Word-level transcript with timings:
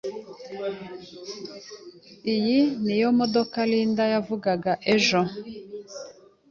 Iyi 2.33 2.59
niyo 2.83 3.09
modoka 3.19 3.57
Linda 3.69 4.03
yavugaga 4.13 4.71
ejo. 4.93 5.21